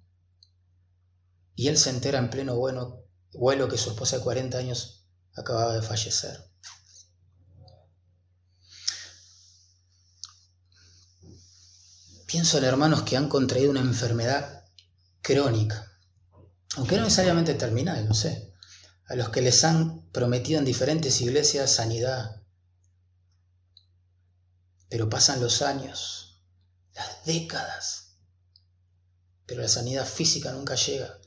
[1.56, 5.82] y él se entera en pleno vuelo que su esposa de 40 años acababa de
[5.82, 6.50] fallecer.
[12.26, 14.64] Pienso en hermanos que han contraído una enfermedad
[15.22, 15.92] crónica,
[16.78, 18.49] aunque no necesariamente terminal, no sé,
[19.10, 22.44] a los que les han prometido en diferentes iglesias sanidad.
[24.88, 26.44] Pero pasan los años,
[26.94, 28.18] las décadas,
[29.48, 31.20] pero la sanidad física nunca llega.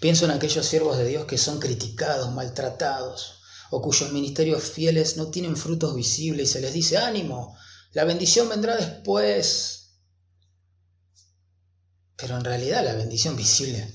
[0.00, 3.40] Pienso en aquellos siervos de Dios que son criticados, maltratados,
[3.70, 7.56] o cuyos ministerios fieles no tienen frutos visibles y se les dice, ánimo,
[7.92, 9.98] la bendición vendrá después,
[12.16, 13.94] pero en realidad la bendición visible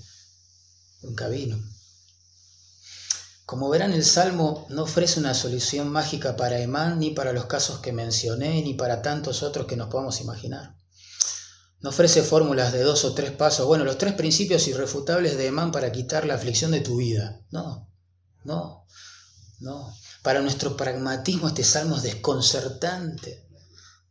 [1.01, 1.59] nunca vino.
[3.49, 7.79] Como verán, el Salmo no ofrece una solución mágica para Emán, ni para los casos
[7.79, 10.75] que mencioné, ni para tantos otros que nos podamos imaginar.
[11.79, 15.71] No ofrece fórmulas de dos o tres pasos, bueno, los tres principios irrefutables de Emán
[15.71, 17.41] para quitar la aflicción de tu vida.
[17.49, 17.89] No,
[18.43, 18.85] no,
[19.61, 19.95] no.
[20.21, 23.47] Para nuestro pragmatismo este salmo es desconcertante.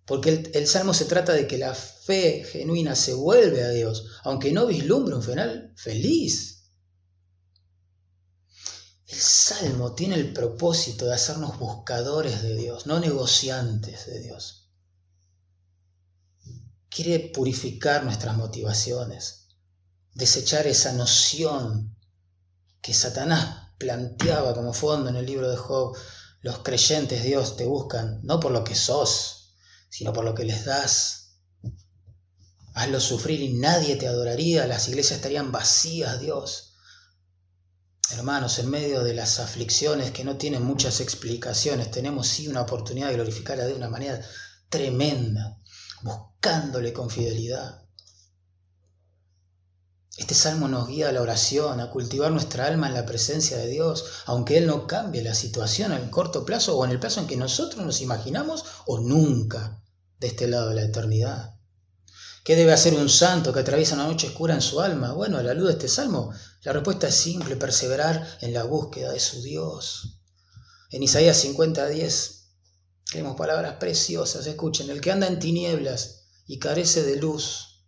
[0.04, 4.50] Porque el, salmo se trata de que la fe genuina se vuelve a Dios, aunque
[4.50, 6.57] no vislumbre un final feliz.
[9.08, 14.68] El salmo tiene el propósito de hacernos buscadores de Dios, no negociantes de Dios.
[16.90, 19.46] Quiere purificar nuestras motivaciones,
[20.12, 21.96] desechar esa noción
[22.82, 25.96] que Satanás planteaba como fondo en el libro de Job.
[26.42, 29.54] Los creyentes Dios te buscan no por lo que sos,
[29.88, 31.38] sino por lo que les das.
[32.74, 36.67] Hazlo sufrir y nadie te adoraría, las iglesias estarían vacías, Dios.
[38.10, 43.08] Hermanos, en medio de las aflicciones que no tienen muchas explicaciones, tenemos sí una oportunidad
[43.08, 44.18] de glorificarla de una manera
[44.70, 45.58] tremenda,
[46.00, 47.82] buscándole con fidelidad.
[50.16, 53.68] Este salmo nos guía a la oración, a cultivar nuestra alma en la presencia de
[53.68, 57.26] Dios, aunque Él no cambie la situación en corto plazo o en el plazo en
[57.26, 59.82] que nosotros nos imaginamos o nunca
[60.18, 61.54] de este lado de la eternidad.
[62.42, 65.12] ¿Qué debe hacer un santo que atraviesa una noche oscura en su alma?
[65.12, 66.32] Bueno, a la luz de este salmo,
[66.62, 70.20] la respuesta es simple, perseverar en la búsqueda de su Dios.
[70.90, 72.38] En Isaías 50:10
[73.10, 77.84] tenemos palabras preciosas, escuchen, el que anda en tinieblas y carece de luz,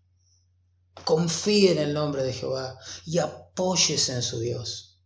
[1.04, 4.98] confíe en el nombre de Jehová y apóyese en su Dios.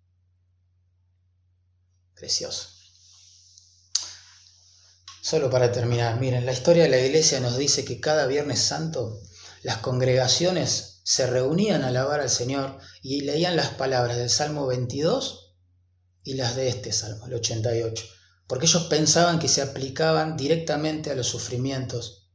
[2.15, 2.69] Precioso.
[5.21, 9.23] Solo para terminar, miren, la historia de la iglesia nos dice que cada Viernes Santo
[9.63, 15.55] las congregaciones se reunían a alabar al Señor y leían las palabras del Salmo 22
[16.25, 18.05] y las de este Salmo, el 88,
[18.47, 22.31] porque ellos pensaban que se aplicaban directamente a los sufrimientos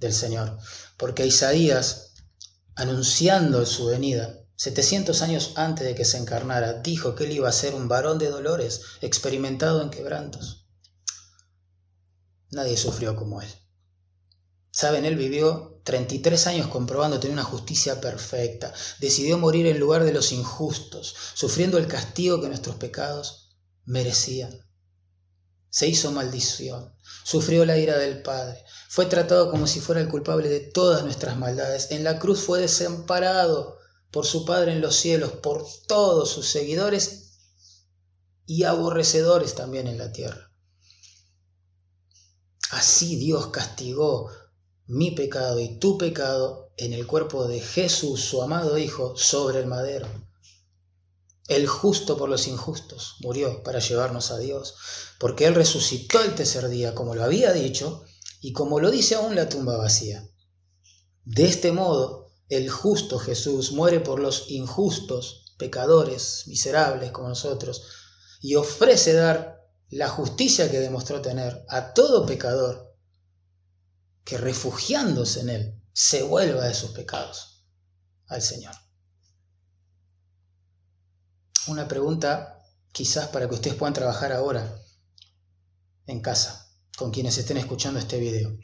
[0.00, 0.58] del Señor,
[0.96, 2.14] porque Isaías,
[2.74, 7.52] anunciando su venida, 700 años antes de que se encarnara, dijo que él iba a
[7.52, 10.66] ser un varón de dolores, experimentado en quebrantos.
[12.50, 13.48] Nadie sufrió como él.
[14.78, 18.72] Saben, él vivió 33 años comprobando tener una justicia perfecta.
[19.00, 23.56] Decidió morir en lugar de los injustos, sufriendo el castigo que nuestros pecados
[23.86, 24.56] merecían.
[25.68, 30.48] Se hizo maldición, sufrió la ira del Padre, fue tratado como si fuera el culpable
[30.48, 31.90] de todas nuestras maldades.
[31.90, 33.78] En la cruz fue desamparado
[34.12, 37.32] por su Padre en los cielos, por todos sus seguidores
[38.46, 40.52] y aborrecedores también en la tierra.
[42.70, 44.30] Así Dios castigó
[44.88, 49.66] mi pecado y tu pecado en el cuerpo de Jesús, su amado Hijo, sobre el
[49.66, 50.08] madero.
[51.46, 54.74] El justo por los injustos murió para llevarnos a Dios,
[55.20, 58.02] porque Él resucitó el tercer día, como lo había dicho,
[58.40, 60.26] y como lo dice aún la tumba vacía.
[61.24, 67.82] De este modo, el justo Jesús muere por los injustos, pecadores, miserables como nosotros,
[68.40, 72.87] y ofrece dar la justicia que demostró tener a todo pecador
[74.28, 77.64] que refugiándose en Él se vuelva de sus pecados
[78.26, 78.74] al Señor.
[81.66, 82.62] Una pregunta
[82.92, 84.82] quizás para que ustedes puedan trabajar ahora
[86.04, 88.54] en casa, con quienes estén escuchando este video.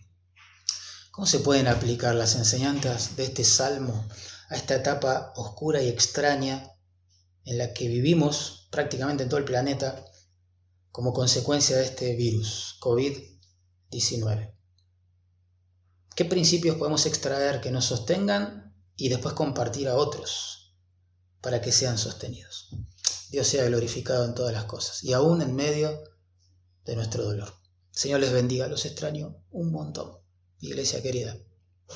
[1.12, 4.06] ¿Cómo se pueden aplicar las enseñanzas de este salmo
[4.50, 6.76] a esta etapa oscura y extraña
[7.46, 10.04] en la que vivimos prácticamente en todo el planeta
[10.90, 14.53] como consecuencia de este virus, COVID-19?
[16.14, 20.76] ¿Qué principios podemos extraer que nos sostengan y después compartir a otros
[21.40, 22.68] para que sean sostenidos?
[23.30, 26.04] Dios sea glorificado en todas las cosas y aún en medio
[26.84, 27.52] de nuestro dolor.
[27.90, 30.18] Señor les bendiga, los extraño un montón.
[30.60, 31.36] Iglesia querida,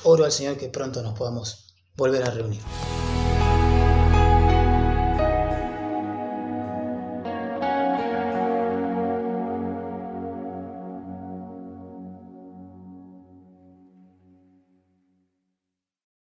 [0.02, 2.62] oro al Señor que pronto nos podamos volver a reunir.